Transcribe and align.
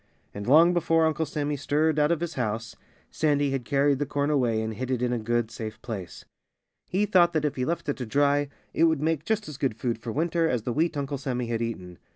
And 0.33 0.47
long 0.47 0.73
before 0.73 1.05
Uncle 1.05 1.27
Sammy 1.27 1.55
stirred 1.55 1.99
out 1.99 2.11
of 2.11 2.21
his 2.21 2.33
house 2.33 2.75
Sandy 3.11 3.51
had 3.51 3.65
carried 3.65 3.99
the 3.99 4.07
corn 4.07 4.31
away 4.31 4.59
and 4.63 4.73
hid 4.73 4.89
it 4.89 4.99
in 4.99 5.13
a 5.13 5.19
good, 5.19 5.51
safe 5.51 5.79
place. 5.83 6.25
He 6.89 7.05
thought 7.05 7.33
that 7.33 7.45
if 7.45 7.55
he 7.55 7.65
left 7.65 7.87
it 7.87 7.97
to 7.97 8.05
dry 8.07 8.49
it 8.73 8.85
would 8.85 9.03
make 9.03 9.25
just 9.25 9.47
as 9.47 9.57
good 9.57 9.75
food 9.77 9.99
for 9.99 10.11
winter 10.11 10.49
as 10.49 10.63
the 10.63 10.73
wheat 10.73 10.97
Uncle 10.97 11.19
Sammy 11.19 11.45
had 11.49 11.61
eaten. 11.61 11.99